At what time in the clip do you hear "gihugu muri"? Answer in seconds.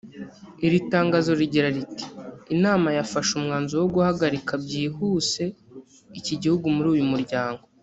6.41-6.87